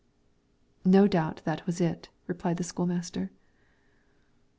[0.83, 3.29] "No doubt that was it," replied the school master.